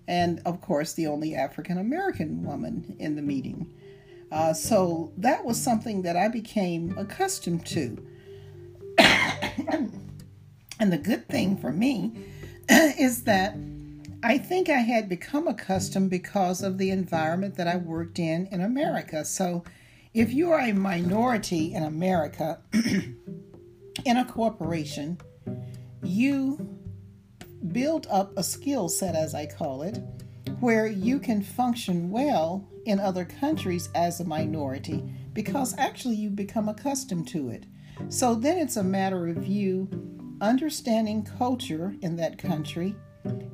and 0.08 0.42
of 0.44 0.60
course, 0.60 0.92
the 0.92 1.06
only 1.06 1.36
African 1.36 1.78
American 1.78 2.42
woman 2.42 2.96
in 2.98 3.14
the 3.14 3.22
meeting. 3.22 3.72
Uh, 4.32 4.52
so 4.52 5.12
that 5.16 5.44
was 5.44 5.60
something 5.60 6.02
that 6.02 6.16
I 6.16 6.26
became 6.26 6.98
accustomed 6.98 7.64
to. 7.66 8.04
and 8.98 10.92
the 10.92 10.98
good 10.98 11.28
thing 11.28 11.56
for 11.56 11.70
me 11.72 12.12
is 12.68 13.22
that 13.22 13.56
I 14.24 14.38
think 14.38 14.68
I 14.68 14.80
had 14.80 15.08
become 15.08 15.46
accustomed 15.46 16.10
because 16.10 16.62
of 16.62 16.78
the 16.78 16.90
environment 16.90 17.54
that 17.56 17.68
I 17.68 17.76
worked 17.76 18.18
in 18.18 18.48
in 18.50 18.60
America. 18.60 19.24
So 19.24 19.62
if 20.12 20.32
you 20.32 20.50
are 20.50 20.60
a 20.60 20.72
minority 20.72 21.72
in 21.72 21.84
America, 21.84 22.60
in 24.04 24.16
a 24.16 24.24
corporation, 24.24 25.18
you 26.02 26.78
build 27.72 28.06
up 28.10 28.36
a 28.36 28.42
skill 28.42 28.88
set, 28.88 29.14
as 29.14 29.34
I 29.34 29.46
call 29.46 29.82
it, 29.82 29.98
where 30.60 30.86
you 30.86 31.18
can 31.18 31.42
function 31.42 32.10
well 32.10 32.68
in 32.84 33.00
other 33.00 33.24
countries 33.24 33.88
as 33.94 34.20
a 34.20 34.24
minority 34.24 35.02
because 35.32 35.74
actually 35.78 36.16
you 36.16 36.30
become 36.30 36.68
accustomed 36.68 37.28
to 37.28 37.48
it. 37.48 37.64
So 38.08 38.34
then 38.34 38.58
it's 38.58 38.76
a 38.76 38.84
matter 38.84 39.28
of 39.28 39.46
you 39.46 39.88
understanding 40.40 41.26
culture 41.38 41.94
in 42.02 42.16
that 42.16 42.38
country 42.38 42.94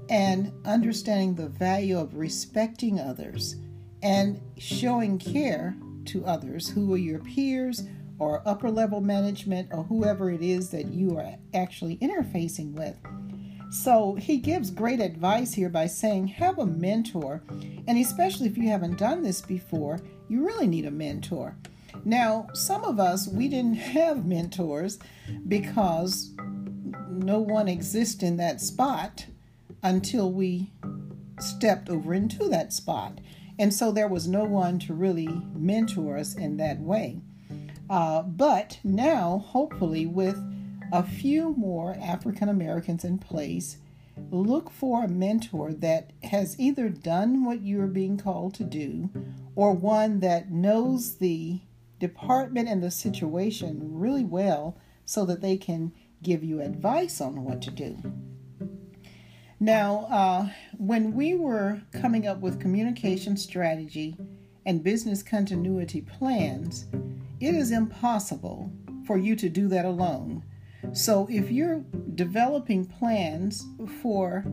and 0.09 0.53
understanding 0.65 1.35
the 1.35 1.49
value 1.49 1.99
of 1.99 2.17
respecting 2.17 2.99
others 2.99 3.57
and 4.03 4.41
showing 4.59 5.19
care 5.19 5.77
to 6.07 6.25
others 6.25 6.69
who 6.69 6.93
are 6.93 6.99
your 6.99 7.21
peers 7.21 7.85
or 8.21 8.43
upper 8.47 8.71
level 8.71 9.01
management 9.01 9.69
or 9.73 9.83
whoever 9.83 10.31
it 10.31 10.43
is 10.43 10.71
that 10.71 10.93
you 10.93 11.17
are 11.19 11.35
actually 11.55 11.97
interfacing 11.97 12.73
with. 12.75 12.97
So 13.73 14.15
he 14.15 14.37
gives 14.37 14.71
great 14.71 15.01
advice 15.01 15.55
here 15.55 15.69
by 15.69 15.87
saying, 15.87 16.27
have 16.29 16.59
a 16.59 16.67
mentor. 16.67 17.43
And 17.87 17.99
especially 17.99 18.49
if 18.49 18.57
you 18.57 18.69
haven't 18.69 18.99
done 18.99 19.23
this 19.23 19.41
before, 19.41 20.01
you 20.29 20.45
really 20.45 20.67
need 20.67 20.87
a 20.87 20.91
mentor. 20.91 21.57
Now, 22.05 22.49
some 22.53 22.85
of 22.85 23.01
us, 23.01 23.29
we 23.29 23.49
didn't 23.49 23.75
have 23.75 24.27
mentors 24.27 24.99
because 25.49 26.33
no 27.09 27.41
one 27.41 27.69
exists 27.69 28.23
in 28.23 28.37
that 28.37 28.61
spot 28.61 29.27
until 29.83 30.33
we 30.33 30.73
stepped 31.39 31.89
over 31.89 32.13
into 32.13 32.49
that 32.49 32.73
spot. 32.73 33.21
And 33.59 33.73
so 33.73 33.93
there 33.93 34.09
was 34.09 34.27
no 34.27 34.45
one 34.45 34.79
to 34.81 34.95
really 34.95 35.29
mentor 35.55 36.17
us 36.17 36.35
in 36.35 36.57
that 36.59 36.81
way. 36.81 37.21
Uh, 37.91 38.23
but 38.23 38.79
now, 38.85 39.45
hopefully, 39.49 40.07
with 40.07 40.39
a 40.93 41.03
few 41.03 41.55
more 41.57 41.97
African 42.01 42.49
Americans 42.49 43.05
in 43.05 43.19
place, 43.19 43.79
look 44.31 44.71
for 44.71 45.05
a 45.05 45.09
mentor 45.09 45.73
that 45.73 46.13
has 46.23 46.59
either 46.59 46.89
done 46.89 47.45
what 47.45 47.63
you're 47.63 47.89
being 47.89 48.17
called 48.17 48.55
to 48.55 48.65
do 48.65 49.11
or 49.57 49.73
one 49.73 50.21
that 50.21 50.53
knows 50.53 51.17
the 51.17 51.61
department 51.99 52.69
and 52.69 52.83
the 52.83 52.91
situation 52.93 53.79
really 53.83 54.25
well 54.25 54.79
so 55.05 55.25
that 55.25 55.41
they 55.41 55.57
can 55.57 55.93
give 56.23 56.45
you 56.45 56.61
advice 56.61 57.21
on 57.21 57.45
what 57.45 57.61
to 57.63 57.71
do. 57.73 57.97
Now, 59.59 60.07
uh, 60.11 60.49
when 60.79 61.13
we 61.13 61.35
were 61.35 61.83
coming 61.93 62.27
up 62.27 62.41
with 62.41 62.61
communication 62.61 63.37
strategy 63.37 64.17
and 64.65 64.85
business 64.85 65.23
continuity 65.23 66.01
plans, 66.01 66.87
it 67.41 67.55
is 67.55 67.71
impossible 67.73 68.71
for 69.07 69.17
you 69.17 69.35
to 69.37 69.49
do 69.49 69.69
that 69.69 69.85
alone. 69.85 70.45
So, 70.93 71.27
if 71.31 71.51
you're 71.51 71.85
developing 72.15 72.87
plans 72.87 73.67
for 74.03 74.45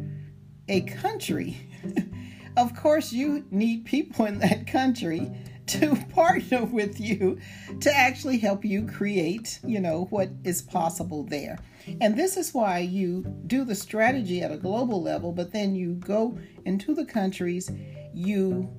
a 0.68 0.82
country, 0.82 1.70
of 2.58 2.76
course, 2.76 3.14
you 3.14 3.46
need 3.52 3.86
people 3.86 4.26
in 4.26 4.40
that 4.40 4.68
country 4.68 5.32
to 5.68 5.96
partner 6.14 6.66
with 6.66 7.00
you 7.00 7.38
to 7.82 7.96
actually 7.96 8.40
help 8.40 8.66
you 8.66 8.86
create, 8.86 9.60
you 9.66 9.80
know, 9.80 10.06
what 10.10 10.30
is 10.44 10.62
possible 10.62 11.24
there. 11.24 11.60
And 12.02 12.18
this 12.18 12.36
is 12.36 12.54
why 12.54 12.80
you 12.80 13.24
do 13.48 13.64
the 13.64 13.76
strategy 13.76 14.42
at 14.42 14.52
a 14.52 14.58
global 14.58 15.02
level, 15.02 15.32
but 15.32 15.54
then 15.54 15.76
you 15.76 15.94
go 15.94 16.38
into 16.66 16.94
the 16.94 17.06
countries, 17.06 17.72
you 18.14 18.70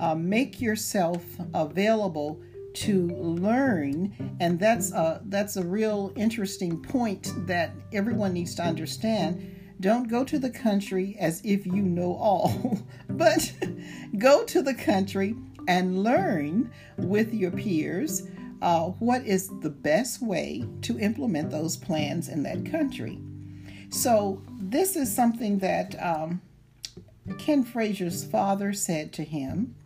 uh, 0.00 0.14
make 0.14 0.60
yourself 0.60 1.22
available 1.52 2.40
to 2.76 3.08
learn 3.08 4.14
and 4.40 4.58
that's 4.58 4.92
a 4.92 5.20
that's 5.26 5.56
a 5.56 5.64
real 5.64 6.12
interesting 6.16 6.80
point 6.82 7.32
that 7.46 7.72
everyone 7.92 8.32
needs 8.32 8.54
to 8.54 8.62
understand 8.62 9.52
don't 9.80 10.08
go 10.08 10.24
to 10.24 10.38
the 10.38 10.50
country 10.50 11.16
as 11.18 11.40
if 11.44 11.66
you 11.66 11.82
know 11.82 12.14
all 12.14 12.78
but 13.10 13.52
go 14.18 14.44
to 14.44 14.62
the 14.62 14.74
country 14.74 15.34
and 15.68 16.02
learn 16.02 16.70
with 16.96 17.32
your 17.34 17.50
peers 17.50 18.28
uh, 18.62 18.86
what 18.98 19.24
is 19.26 19.50
the 19.60 19.70
best 19.70 20.22
way 20.22 20.64
to 20.82 20.98
implement 20.98 21.50
those 21.50 21.76
plans 21.76 22.28
in 22.28 22.42
that 22.42 22.64
country. 22.64 23.18
So, 23.90 24.42
this 24.58 24.96
is 24.96 25.14
something 25.14 25.58
that 25.58 25.94
um, 26.02 26.40
Ken 27.38 27.64
Frazier's 27.64 28.24
father 28.24 28.72
said 28.72 29.12
to 29.14 29.24
him. 29.24 29.76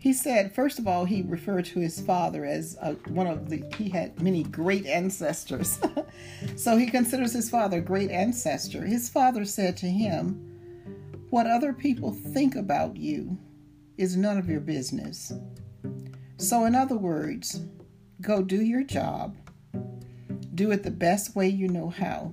He 0.00 0.12
said, 0.12 0.54
first 0.54 0.78
of 0.78 0.86
all, 0.86 1.04
he 1.04 1.22
referred 1.22 1.64
to 1.66 1.80
his 1.80 2.00
father 2.00 2.44
as 2.44 2.78
uh, 2.80 2.92
one 3.08 3.26
of 3.26 3.50
the, 3.50 3.64
he 3.76 3.88
had 3.88 4.22
many 4.22 4.44
great 4.44 4.86
ancestors. 4.86 5.80
so 6.56 6.76
he 6.76 6.86
considers 6.86 7.32
his 7.32 7.50
father 7.50 7.78
a 7.78 7.82
great 7.82 8.10
ancestor. 8.10 8.84
His 8.84 9.08
father 9.08 9.44
said 9.44 9.76
to 9.78 9.86
him, 9.86 10.34
What 11.30 11.48
other 11.48 11.72
people 11.72 12.12
think 12.12 12.54
about 12.54 12.96
you 12.96 13.36
is 13.96 14.16
none 14.16 14.38
of 14.38 14.48
your 14.48 14.60
business. 14.60 15.32
So, 16.36 16.64
in 16.64 16.76
other 16.76 16.96
words, 16.96 17.62
go 18.20 18.42
do 18.42 18.62
your 18.62 18.84
job, 18.84 19.36
do 20.54 20.70
it 20.70 20.84
the 20.84 20.90
best 20.92 21.34
way 21.34 21.48
you 21.48 21.66
know 21.66 21.90
how. 21.90 22.32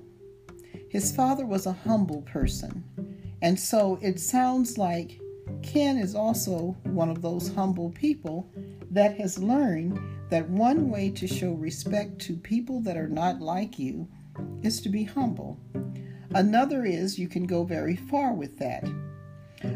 His 0.88 1.14
father 1.14 1.44
was 1.44 1.66
a 1.66 1.72
humble 1.72 2.22
person, 2.22 2.84
and 3.42 3.58
so 3.58 3.98
it 4.00 4.20
sounds 4.20 4.78
like 4.78 5.20
Ken 5.62 5.98
is 5.98 6.14
also 6.14 6.76
one 6.84 7.08
of 7.08 7.22
those 7.22 7.54
humble 7.54 7.90
people 7.90 8.48
that 8.90 9.18
has 9.18 9.38
learned 9.38 9.98
that 10.30 10.48
one 10.48 10.90
way 10.90 11.10
to 11.10 11.26
show 11.26 11.52
respect 11.52 12.18
to 12.20 12.36
people 12.36 12.80
that 12.80 12.96
are 12.96 13.08
not 13.08 13.40
like 13.40 13.78
you 13.78 14.08
is 14.62 14.80
to 14.80 14.88
be 14.88 15.04
humble. 15.04 15.58
Another 16.34 16.84
is 16.84 17.18
you 17.18 17.28
can 17.28 17.46
go 17.46 17.64
very 17.64 17.96
far 17.96 18.32
with 18.32 18.58
that. 18.58 18.84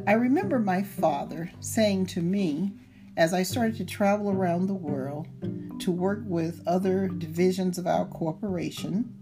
I 0.06 0.12
remember 0.12 0.58
my 0.58 0.82
father 0.82 1.50
saying 1.60 2.06
to 2.06 2.20
me 2.20 2.72
as 3.16 3.32
I 3.32 3.42
started 3.42 3.76
to 3.76 3.84
travel 3.84 4.30
around 4.30 4.66
the 4.66 4.74
world 4.74 5.28
to 5.80 5.90
work 5.90 6.20
with 6.24 6.62
other 6.66 7.08
divisions 7.08 7.78
of 7.78 7.86
our 7.86 8.06
corporation. 8.06 9.14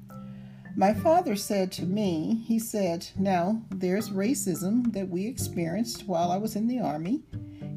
My 0.79 0.95
father 0.95 1.35
said 1.35 1.73
to 1.73 1.87
me, 1.87 2.45
he 2.47 2.61
said, 2.61 3.09
Now, 3.19 3.62
there's 3.69 4.11
racism 4.11 4.93
that 4.93 5.09
we 5.09 5.27
experienced 5.27 6.07
while 6.07 6.31
I 6.31 6.37
was 6.37 6.55
in 6.55 6.69
the 6.69 6.79
Army. 6.79 7.25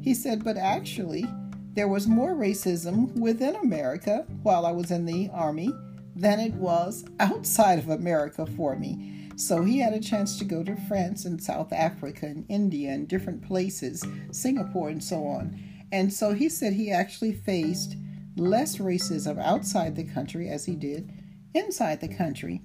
He 0.02 0.14
said, 0.14 0.44
but 0.44 0.56
actually, 0.56 1.26
there 1.74 1.88
was 1.88 2.06
more 2.06 2.36
racism 2.36 3.12
within 3.18 3.56
America 3.56 4.24
while 4.44 4.64
I 4.64 4.70
was 4.70 4.92
in 4.92 5.04
the 5.04 5.28
Army 5.34 5.72
than 6.14 6.38
it 6.38 6.54
was 6.54 7.04
outside 7.18 7.80
of 7.80 7.88
America 7.88 8.46
for 8.46 8.76
me. 8.76 9.30
So 9.34 9.64
he 9.64 9.80
had 9.80 9.94
a 9.94 10.00
chance 10.00 10.38
to 10.38 10.44
go 10.44 10.62
to 10.62 10.76
France 10.86 11.24
and 11.24 11.42
South 11.42 11.72
Africa 11.72 12.26
and 12.26 12.46
India 12.48 12.92
and 12.92 13.08
different 13.08 13.42
places, 13.42 14.04
Singapore 14.30 14.90
and 14.90 15.02
so 15.02 15.26
on. 15.26 15.60
And 15.90 16.12
so 16.12 16.34
he 16.34 16.48
said 16.48 16.74
he 16.74 16.92
actually 16.92 17.32
faced 17.32 17.96
less 18.36 18.78
racism 18.78 19.42
outside 19.42 19.96
the 19.96 20.04
country 20.04 20.48
as 20.48 20.66
he 20.66 20.76
did 20.76 21.12
inside 21.54 22.00
the 22.00 22.08
country. 22.08 22.62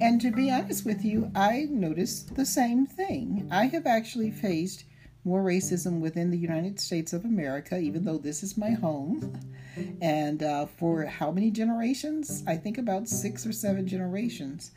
And 0.00 0.20
to 0.20 0.30
be 0.30 0.50
honest 0.50 0.84
with 0.84 1.04
you, 1.04 1.30
I 1.34 1.66
noticed 1.70 2.34
the 2.34 2.46
same 2.46 2.86
thing. 2.86 3.48
I 3.50 3.66
have 3.66 3.86
actually 3.86 4.30
faced 4.30 4.84
more 5.24 5.42
racism 5.42 6.00
within 6.00 6.30
the 6.30 6.38
United 6.38 6.80
States 6.80 7.12
of 7.12 7.24
America, 7.24 7.78
even 7.78 8.04
though 8.04 8.18
this 8.18 8.42
is 8.42 8.56
my 8.56 8.70
home. 8.70 9.38
And 10.00 10.42
uh, 10.42 10.66
for 10.66 11.04
how 11.04 11.30
many 11.30 11.50
generations? 11.50 12.42
I 12.46 12.56
think 12.56 12.78
about 12.78 13.08
six 13.08 13.46
or 13.46 13.52
seven 13.52 13.86
generations 13.86 14.72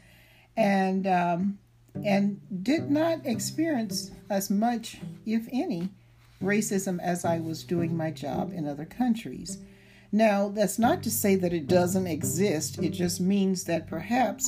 and 0.55 1.07
um, 1.07 1.59
and 2.03 2.41
did 2.63 2.89
not 2.89 3.25
experience 3.25 4.11
as 4.29 4.49
much, 4.49 4.97
if 5.25 5.47
any, 5.51 5.89
racism 6.41 6.99
as 7.01 7.23
I 7.23 7.39
was 7.39 7.63
doing 7.63 7.95
my 7.95 8.11
job 8.11 8.51
in 8.53 8.67
other 8.67 8.85
countries. 8.85 9.59
Now, 10.15 10.49
that's 10.49 10.77
not 10.77 11.01
to 11.03 11.11
say 11.11 11.35
that 11.37 11.53
it 11.53 11.65
doesn't 11.65 12.05
exist. 12.05 12.77
It 12.77 12.91
just 12.91 13.19
means 13.19 13.63
that 13.63 13.87
perhaps 13.87 14.47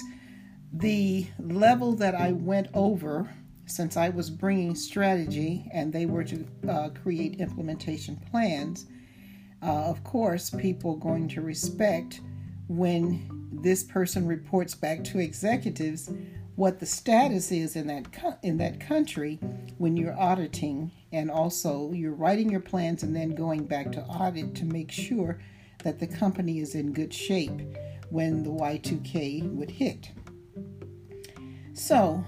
the 0.71 1.25
level 1.39 1.93
that 1.93 2.13
I 2.13 2.33
went 2.33 2.67
over, 2.75 3.33
since 3.65 3.97
I 3.97 4.09
was 4.09 4.29
bringing 4.29 4.75
strategy 4.75 5.67
and 5.73 5.91
they 5.91 6.05
were 6.05 6.23
to 6.23 6.45
uh, 6.69 6.89
create 6.89 7.39
implementation 7.39 8.15
plans, 8.29 8.85
uh, 9.63 9.85
of 9.85 10.03
course, 10.03 10.51
people 10.51 10.93
are 10.93 10.99
going 10.99 11.27
to 11.29 11.41
respect 11.41 12.21
when 12.67 13.27
this 13.51 13.81
person 13.81 14.27
reports 14.27 14.75
back 14.75 15.03
to 15.05 15.17
executives 15.17 16.11
what 16.55 16.79
the 16.79 16.85
status 16.85 17.51
is 17.51 17.75
in 17.75 17.87
that 17.87 18.11
co- 18.13 18.37
in 18.43 18.57
that 18.57 18.79
country 18.79 19.39
when 19.77 19.97
you're 19.97 20.17
auditing 20.17 20.91
and 21.11 21.29
also 21.29 21.91
you're 21.91 22.13
writing 22.13 22.49
your 22.49 22.61
plans 22.61 23.03
and 23.03 23.15
then 23.15 23.35
going 23.35 23.65
back 23.65 23.91
to 23.91 24.01
audit 24.03 24.55
to 24.55 24.65
make 24.65 24.91
sure 24.91 25.39
that 25.85 25.99
the 25.99 26.07
company 26.07 26.59
is 26.59 26.75
in 26.75 26.91
good 26.91 27.13
shape 27.13 27.61
when 28.09 28.43
the 28.43 28.49
Y2K 28.49 29.49
would 29.53 29.69
hit. 29.69 30.11
So, 31.73 32.25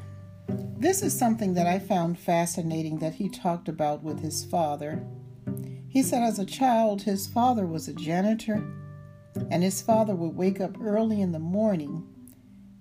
this 0.78 1.02
is 1.02 1.18
something 1.18 1.56
that 1.56 1.68
I 1.68 1.80
found 1.80 2.20
fascinating 2.20 3.00
that 3.00 3.16
he 3.16 3.28
talked 3.28 3.68
about 3.68 4.04
with 4.04 4.20
his 4.22 4.46
father. 4.46 5.04
He 5.90 6.04
said 6.04 6.22
as 6.22 6.38
a 6.38 6.46
child 6.46 7.02
his 7.02 7.26
father 7.28 7.66
was 7.66 7.88
a 7.88 7.94
janitor 7.94 8.64
and 9.50 9.64
his 9.64 9.82
father 9.82 10.16
would 10.16 10.36
wake 10.36 10.62
up 10.62 10.78
early 10.80 11.20
in 11.20 11.32
the 11.32 11.40
morning. 11.40 12.08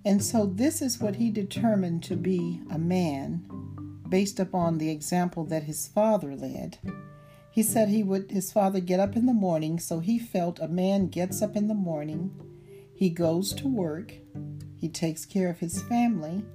And 0.05 0.23
so, 0.23 0.45
this 0.45 0.81
is 0.81 1.01
what 1.01 1.15
he 1.15 1.31
determined 1.31 2.03
to 2.03 2.15
be 2.15 2.61
a 2.69 2.77
man 2.77 3.45
based 4.07 4.39
upon 4.39 4.77
the 4.77 4.91
example 4.91 5.43
that 5.45 5.63
his 5.63 5.87
father 5.87 6.35
led. 6.35 6.77
He 7.57 7.63
said 7.63 7.89
he 7.89 8.03
would 8.03 8.29
his 8.29 8.51
father 8.51 8.79
get 8.79 8.99
up 8.99 9.15
in 9.15 9.25
the 9.25 9.33
morning, 9.33 9.79
so 9.79 9.99
he 9.99 10.19
felt 10.19 10.59
a 10.59 10.67
man 10.67 11.07
gets 11.07 11.41
up 11.41 11.55
in 11.55 11.67
the 11.67 11.73
morning, 11.73 12.29
he 12.93 13.09
goes 13.09 13.51
to 13.53 13.67
work, 13.67 14.13
he 14.75 14.87
takes 14.87 15.25
care 15.25 15.49
of 15.49 15.57
his 15.57 15.81
family, 15.81 16.45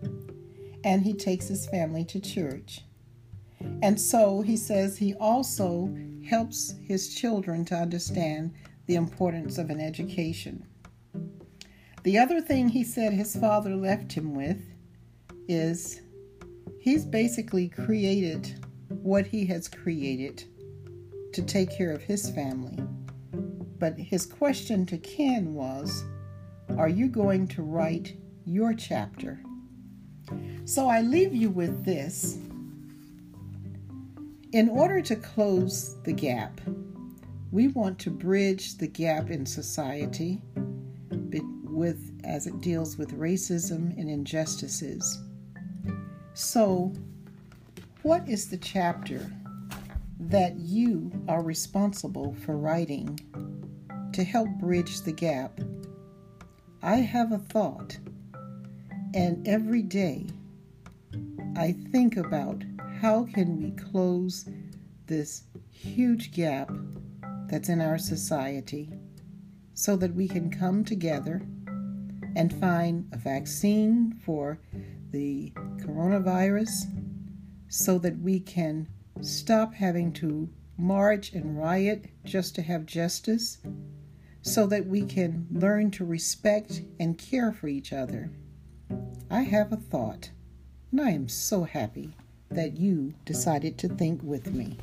and 0.84 1.02
he 1.02 1.12
takes 1.12 1.48
his 1.48 1.66
family 1.66 2.04
to 2.04 2.20
church. 2.20 2.82
And 3.82 4.00
so 4.00 4.42
he 4.42 4.56
says 4.56 4.96
he 4.96 5.14
also 5.14 5.92
helps 6.24 6.76
his 6.86 7.12
children 7.12 7.64
to 7.64 7.74
understand 7.74 8.52
the 8.86 8.94
importance 8.94 9.58
of 9.58 9.70
an 9.70 9.80
education. 9.80 10.64
The 12.04 12.16
other 12.16 12.40
thing 12.40 12.68
he 12.68 12.84
said 12.84 13.12
his 13.12 13.34
father 13.34 13.74
left 13.74 14.12
him 14.12 14.36
with 14.36 14.62
is 15.48 16.00
he's 16.78 17.04
basically 17.04 17.68
created 17.68 18.64
what 18.88 19.26
he 19.26 19.44
has 19.46 19.66
created 19.66 20.44
to 21.32 21.42
take 21.42 21.76
care 21.76 21.92
of 21.92 22.02
his 22.02 22.30
family. 22.30 22.78
But 23.78 23.98
his 23.98 24.26
question 24.26 24.86
to 24.86 24.98
Ken 24.98 25.54
was 25.54 26.04
Are 26.76 26.88
you 26.88 27.08
going 27.08 27.48
to 27.48 27.62
write 27.62 28.16
your 28.44 28.74
chapter? 28.74 29.40
So 30.64 30.88
I 30.88 31.00
leave 31.00 31.34
you 31.34 31.50
with 31.50 31.84
this. 31.84 32.38
In 34.52 34.68
order 34.68 35.00
to 35.00 35.16
close 35.16 36.00
the 36.02 36.12
gap, 36.12 36.60
we 37.50 37.68
want 37.68 37.98
to 38.00 38.10
bridge 38.10 38.76
the 38.76 38.86
gap 38.86 39.30
in 39.30 39.46
society 39.46 40.40
with 41.72 42.12
as 42.24 42.46
it 42.46 42.60
deals 42.60 42.96
with 42.96 43.18
racism 43.18 43.98
and 43.98 44.08
injustices. 44.08 45.20
So, 46.34 46.92
what 48.02 48.28
is 48.28 48.48
the 48.48 48.58
chapter 48.58 49.30
that 50.32 50.58
you 50.58 51.12
are 51.28 51.42
responsible 51.42 52.34
for 52.46 52.56
writing 52.56 53.20
to 54.14 54.24
help 54.24 54.48
bridge 54.58 55.02
the 55.02 55.12
gap? 55.12 55.60
I 56.82 56.96
have 56.96 57.32
a 57.32 57.38
thought, 57.38 57.98
and 59.12 59.46
every 59.46 59.82
day 59.82 60.26
I 61.54 61.76
think 61.92 62.16
about 62.16 62.64
how 63.02 63.24
can 63.24 63.58
we 63.58 63.72
close 63.72 64.48
this 65.06 65.42
huge 65.70 66.32
gap 66.32 66.70
that's 67.48 67.68
in 67.68 67.82
our 67.82 67.98
society 67.98 68.88
so 69.74 69.96
that 69.96 70.14
we 70.14 70.28
can 70.28 70.50
come 70.50 70.82
together 70.82 71.42
and 72.36 72.58
find 72.58 73.06
a 73.12 73.18
vaccine 73.18 74.18
for 74.24 74.58
the 75.10 75.52
coronavirus 75.76 76.86
so 77.68 77.98
that 77.98 78.18
we 78.18 78.40
can 78.40 78.88
stop 79.22 79.74
having 79.74 80.12
to 80.12 80.48
march 80.76 81.32
and 81.32 81.58
riot 81.58 82.06
just 82.24 82.54
to 82.56 82.62
have 82.62 82.86
justice, 82.86 83.58
so 84.42 84.66
that 84.66 84.86
we 84.86 85.02
can 85.02 85.46
learn 85.50 85.90
to 85.92 86.04
respect 86.04 86.82
and 86.98 87.16
care 87.16 87.52
for 87.52 87.68
each 87.68 87.92
other. 87.92 88.30
I 89.30 89.42
have 89.42 89.72
a 89.72 89.76
thought, 89.76 90.30
and 90.90 91.00
I 91.00 91.10
am 91.10 91.28
so 91.28 91.64
happy 91.64 92.14
that 92.50 92.76
you 92.76 93.14
decided 93.24 93.78
to 93.78 93.88
think 93.88 94.22
with 94.22 94.52
me. 94.52 94.76